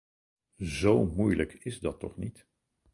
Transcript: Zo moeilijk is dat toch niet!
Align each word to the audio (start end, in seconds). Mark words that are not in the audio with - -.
Zo 0.57 1.05
moeilijk 1.05 1.53
is 1.53 1.79
dat 1.79 1.99
toch 1.99 2.17
niet! 2.17 2.47